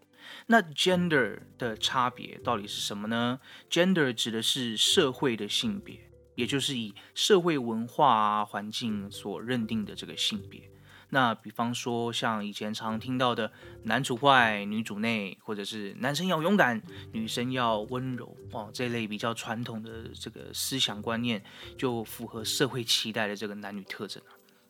[0.46, 6.00] 那 gender 的差别到底是什么呢？gender 指的是社会的性别，
[6.34, 10.62] 也就是以社会文化环境所认定的这个性别。
[11.10, 13.52] 那比方说，像以前常听到的
[13.84, 21.42] 男主外女主内，或者是男生要勇敢，女生要温柔哦，这类比较传统的这个思想观念，
[21.78, 24.22] 就符合社会期待的这个男女特征。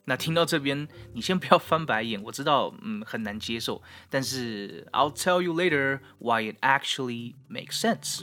[0.05, 8.21] 那听到这边，你先不要翻白眼，我知道嗯很难接受，但是 I'll tell you later why it actually makes sense。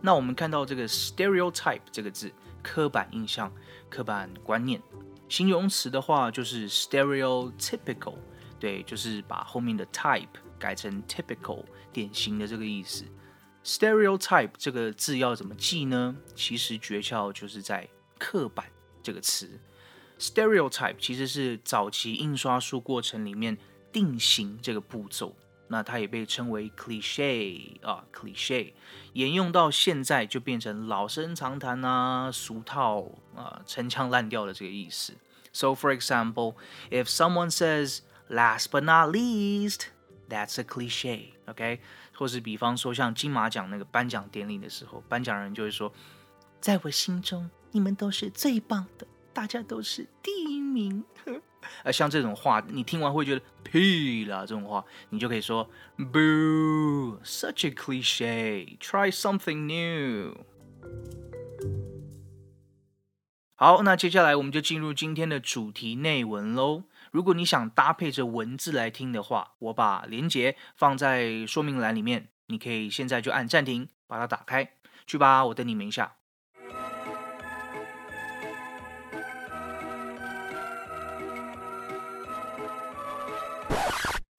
[0.00, 3.52] 那我们看到这个 stereotype 这个字，刻板印象、
[3.88, 4.82] 刻板观念。
[5.30, 8.16] 形容词的话就是 stereotypical，
[8.58, 10.26] 对，就是把后面的 type
[10.58, 13.04] 改成 typical，典型的这个意思。
[13.64, 16.16] stereotype 这个字要怎么记呢？
[16.34, 18.66] 其实诀窍就是在刻板
[19.02, 19.48] 这个词。
[20.18, 23.56] stereotype 其实是早期印刷术过程里面
[23.92, 25.36] 定型这个步骤。
[25.72, 28.72] 那它也被称为 cliche 啊，cliche，
[29.12, 35.14] 沿用到现在就变成老生常谈啊、俗套啊、陈腔滥调的这个意思。
[35.52, 36.56] So for example,
[36.90, 39.82] if someone says "last but not least,"
[40.28, 41.80] that's a cliche, OK？
[42.14, 45.92] 或是比方说像金马奖那个颁奖典礼的时候，颁奖人就会说
[46.60, 51.04] ：“在我心中，你们都是最棒的，大家都是第一名。”
[51.84, 60.36] 呃，像这种话，你听完会觉得屁啦，这种话，你就可以说，Boo，such a cliche，try something new。
[63.54, 66.84] 好，那接下来我们就进入今天的主题内文喽。
[67.10, 74.74] 如果你想搭配着文字来听的话，我把连接放在说明栏里面，你可以现在就按暂停，把它打开，
[75.06, 76.19] 去吧，我等你们一下。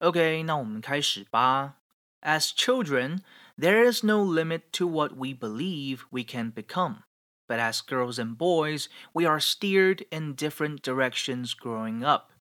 [0.01, 1.77] OK，那我们开始吧。
[2.21, 3.21] As children,
[3.57, 7.03] there is no limit to what we believe we can become.
[7.47, 12.31] But as girls and boys, we are steered in different directions growing up.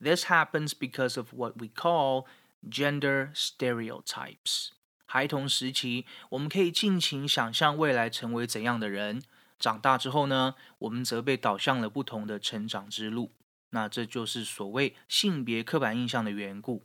[0.00, 2.26] This happens because of what we call
[2.68, 4.70] gender stereotypes.
[5.06, 9.22] 孩童时期，我们可以尽情想象未来成为怎样的人。
[9.58, 13.32] 长大之后呢，我们则被导向了不同的成长之路。
[13.70, 16.84] 那这就是所谓性别刻板印象的缘故。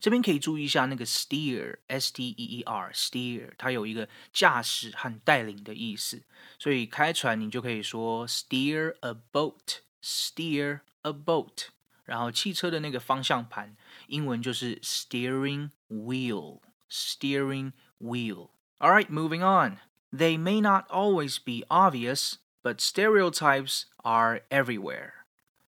[0.00, 6.22] 这边可以注意一下那个 steer，s t e e r，steer，它有一个驾驶和带领的意思，
[6.58, 11.68] 所以开船你就可以说 steer a boat，steer a boat。
[12.04, 13.76] 然后汽车的那个方向盘，
[14.08, 19.78] 英文就是 steering wheel，steering wheel。All right, moving on.
[20.12, 25.12] They may not always be obvious, but stereotypes are everywhere.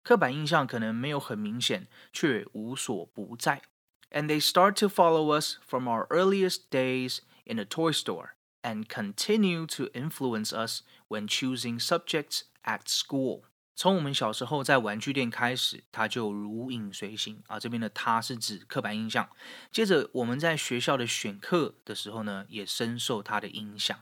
[0.02, 3.62] 刻板印象可能没有很明显，却无所不在。
[4.10, 8.88] and they start to follow us from our earliest days in a toy store and
[8.88, 13.42] continue to influence us when choosing subjects at school.
[13.74, 17.58] 从我们小时候在玩具店开始，它就如影随形啊。
[17.58, 19.28] 这边的“它”是指刻板印象。
[19.72, 23.98] 接着我们在学校的选课的时候呢，也深受它的影响。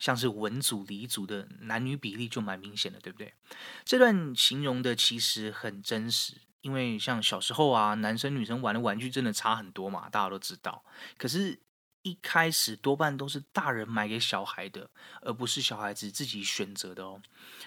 [0.00, 3.32] 像是文组、理组的男女比例就蛮明显的，对不对？
[3.84, 6.34] 这段形容的其实很真实。
[6.61, 10.83] 因为像小时候啊，男生女生玩的玩具真的差很多嘛，大家都知道。
[11.17, 11.59] 可是，
[12.03, 14.89] 一开始多半都是大人买给小孩的，
[15.21, 17.21] 而不是小孩子自己选择的哦。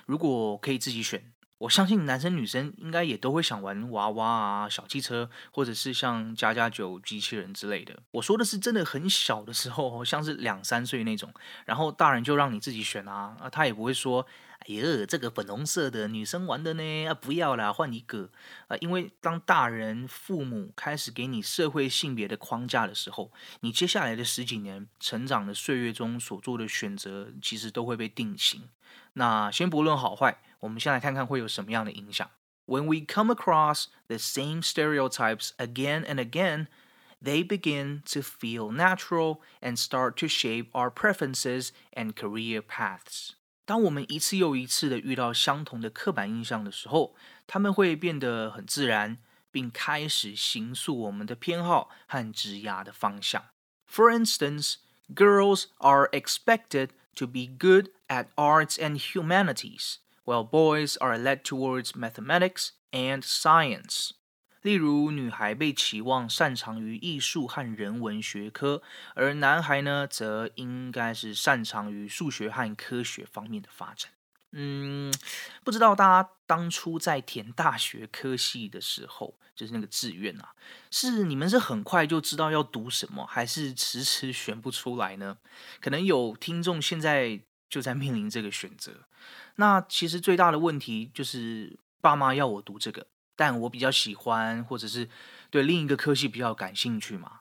[0.06, 8.02] 如果可以自己选，我相信男生女生应该也都会想玩娃娃啊、小汽车，或者是像加加酒机器人之类的。
[8.10, 11.32] 我说的是真的很小的时候，像是两三岁那种，
[11.64, 14.26] 然后大人就让你自己选啊，啊，他也不会说，
[14.68, 18.30] 哎呀，这个粉红色的女生玩的呢，啊，不要啦，换一个
[18.68, 18.76] 啊。
[18.78, 28.68] 因为当大人、父母开始给你社会性别的框架的时候，你接下来的十几年成长的岁月中所做的选择，其实都会被定型。
[29.14, 30.38] 那先不论好坏。
[30.60, 32.30] 我们先来看看会有什么样的影响。
[32.66, 36.68] When we come across the same stereotypes again and again,
[37.20, 43.32] they begin to feel natural and start to shape our preferences and career paths.
[43.71, 49.17] 当我们一次又一次的遇到相同的刻板印象的时候，他们会变得很自然，
[49.51, 53.45] 并开始形塑我们的偏好和职涯的方向。
[53.89, 54.75] For instance,
[55.13, 61.95] girls are expected to be good at arts and humanities while boys are led towards
[61.95, 64.11] mathematics and science。
[64.62, 68.82] 例如，女孩被期望擅长于艺术和人文学科，
[69.14, 74.10] 而男孩呢，则应该是擅长于数学和科学方面的发展。
[74.52, 75.12] 嗯，
[75.64, 80.54] 不知道大家当初在填大学科系的时候，就是那个志愿啊，
[80.90, 85.38] 是你们是很快就知道要读什么，还是迟迟选不出来呢？
[85.80, 88.92] 可能有听众现在就在面临这个选择。
[89.56, 93.06] 那其实最大的问题就是爸妈要我读这个，
[93.36, 95.08] 但我比较喜欢，或者是
[95.50, 97.40] 对另一个科系比较感兴趣嘛。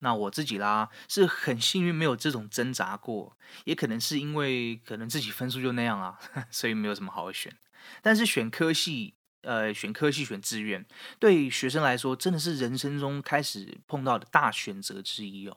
[0.00, 6.18] 那我自己啦，是很幸运没有这种挣扎过，也可能是因为可能自己分数就那样啊，
[6.50, 7.56] 所以没有什么好选。
[8.02, 9.14] 但是选科系。
[9.42, 10.84] 呃，选科系、选志愿，
[11.18, 15.56] 对学生来说真的是人生中开始碰到的大选择之一哦。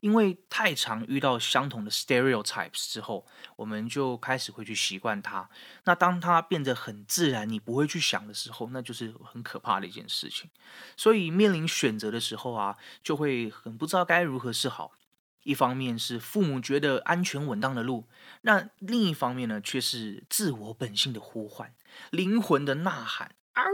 [0.00, 3.26] 因为太常遇到相同的 stereotypes 之后，
[3.56, 5.48] 我们就开始会去习惯它。
[5.84, 10.50] 那当它变得很自然，你不会去想的时候，那就是很可怕的一件事情。
[10.96, 14.92] 所以面临选择的时候啊，就会很不知道该如何是好。
[15.44, 18.06] 一方面是父母觉得安全稳当的路，
[18.42, 21.74] 那另一方面呢，却是自我本性的呼唤，
[22.10, 23.34] 灵魂的呐喊。
[23.54, 23.72] 啊呜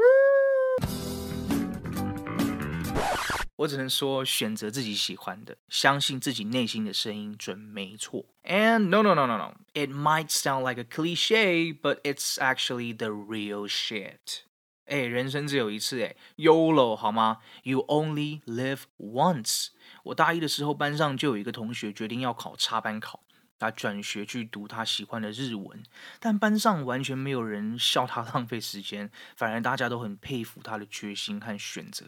[3.57, 8.25] 我只能说，选择自己喜欢的，相信自己内心的声音准没错。
[8.45, 13.09] And no no no no no, it might sound like a cliche, but it's actually the
[13.09, 14.45] real shit.
[14.89, 19.69] 哎，人生只有一次，哎，YOLO 好吗？You only live once。
[20.05, 23.21] 我大一的时候，班上就有一个同学决定要考插班考，
[23.59, 25.83] 他转学去读他喜欢的日文，
[26.19, 32.07] 但班上完全没有人笑他浪费时间，反而大家都很佩服他的决心和选择。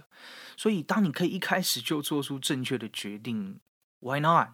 [0.56, 3.60] 所以，当你可以一开始就做出正确的决定
[3.98, 4.48] ，Why not？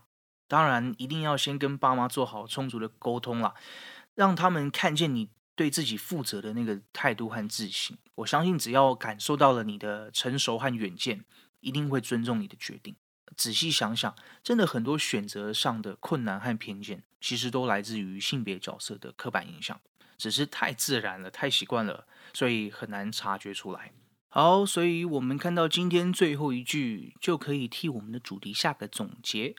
[0.49, 3.55] 当然，一定要先跟爸妈做好充足的沟通啦，
[4.14, 7.99] 让他们看见你对自己负责的那个态度和自信。
[8.14, 11.25] 我相信，只要感受到了你的成熟和远见，
[11.61, 12.94] 一定会尊重你的决定。
[13.37, 19.81] 仔细想想，真的很多选择上的困难和偏见，其实都来自于性别角色的刻板印象，
[20.17, 23.93] 只是太自然了，太习惯了，所以很难察觉出来。
[24.29, 29.55] 好，所以我们看到今天最后一句，就可以替我们的主题下个总结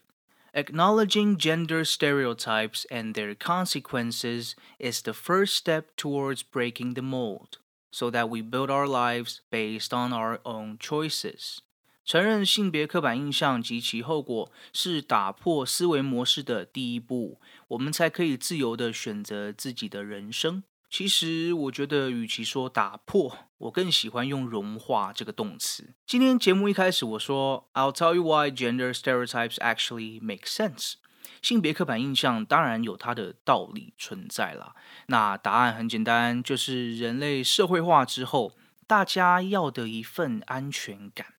[0.56, 7.58] ：Acknowledging gender stereotypes and their consequences is the first step towards breaking the mold,
[7.90, 11.58] so that we build our lives based on our own choices.
[12.04, 20.64] 承认性别刻板印象及其后果是打破思维模式的第一步，我们才可以自由的选择自己的人生。
[20.90, 25.95] 其实，我觉得与其说打破， 我更喜欢用融化这个动词。
[26.05, 30.93] 今天节目一开始我说，I'll tell you why gender stereotypes actually make sense。
[31.41, 34.75] 性别刻板印象当然有它的道理存在了。
[35.07, 38.53] 那答案很简单，就是人类社会化之后，
[38.85, 41.33] 大家要的一份安全感。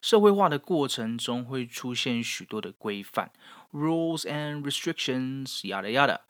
[0.00, 3.32] 社会化的过程中会出现许多的规范
[3.72, 6.20] ，rules and restrictions，yada yada。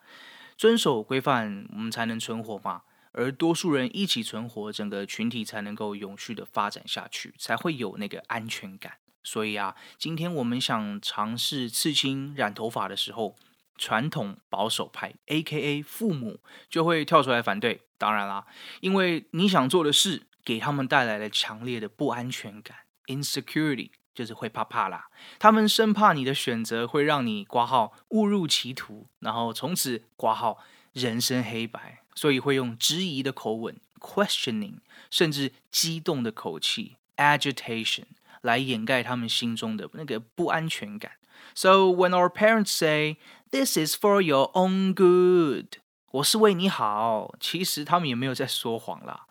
[0.57, 2.81] 遵守规范，我们才能存活嘛。
[3.13, 8.93] 而多数人一起存活，整个群体才能够永续的发展下去，才会有那个安全感。
[9.23, 13.35] 所以啊，今天我们想尝试刺青、染头发的时候，
[13.77, 15.83] 传统保守派 （A.K.A.
[15.83, 16.39] 父母）
[16.69, 17.81] 就会跳出来反对。
[17.97, 18.47] 当然啦，
[18.79, 22.77] 因为你想做的事，给他们带来了强烈的不安全感。
[23.05, 30.57] Insecurity 就是会怕怕啦，他们生怕你的选择会让你挂号误入歧途，然后从此挂号
[30.93, 34.75] 人生黑白，所以会用质疑的口吻 （questioning）
[35.09, 38.05] 甚至激动的口气 （agitation）
[38.41, 41.13] 来掩盖他们心中的那个不安全感。
[41.53, 43.17] So when our parents say
[43.51, 45.79] this is for your own good，
[46.11, 49.25] 我是为你好，其实他们也没有在说谎啦。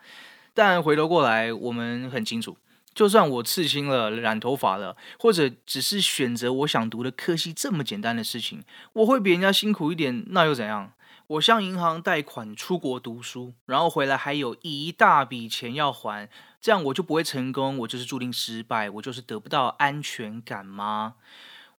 [0.52, 2.56] 但回头过来，我们很清楚，
[2.92, 10.92] 就算我刺青了、染头发了，或者只是选择我想读的科系这么简单的事情，我会比人家辛苦一点，那又怎样？
[11.30, 16.28] 我向银行贷款出国读书，然后回来还有一大笔钱要还，
[16.60, 21.14] 这样我就不会成功，我就是注定失败，我就是得不到安全感吗？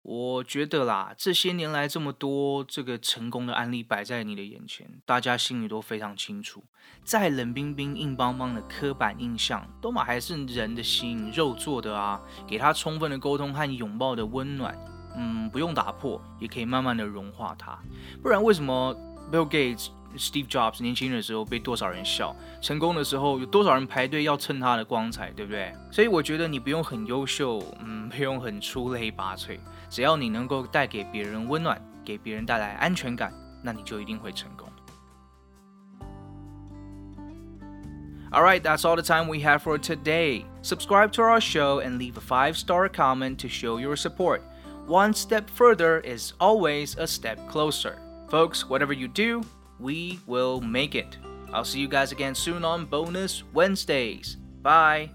[0.02, 6.62] 我觉得啦，这些年来这么多这个成功的案例摆在你的眼前，大家心里都非常清楚。
[7.02, 12.22] 再冷冰冰、硬邦邦的刻板印象，都嘛还是人的心肉做的啊！
[12.46, 14.78] 给他充分的沟通和拥抱的温暖，
[15.16, 17.76] 嗯，不用打破，也可以慢慢的融化它。
[18.22, 18.96] 不然为什么
[19.31, 25.73] Bill Gates、Steve Jobs 年轻的时候被多少人笑，成功的时候有多少人排队要蹭他的光彩，对不对？
[25.91, 29.57] 所以我觉得你不用很优秀，嗯，不用很出类拔萃。
[29.89, 33.33] 只要你能够带给别人温暖，给别人带来安全感，
[33.63, 34.67] 那你就一定会成功。
[38.31, 40.43] Alright, that's all the time we have for today.
[40.61, 44.41] Subscribe to our show and leave a five star comment to show your support.
[44.87, 47.95] One step further is always a step closer.
[48.30, 49.42] Folks, whatever you do,
[49.80, 51.18] we will make it.
[51.52, 54.36] I'll see you guys again soon on Bonus Wednesdays.
[54.62, 55.10] Bye.